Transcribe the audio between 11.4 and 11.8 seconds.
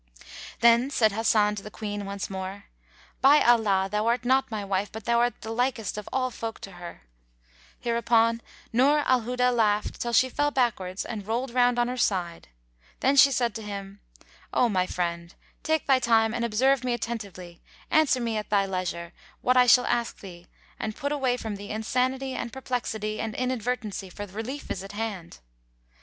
round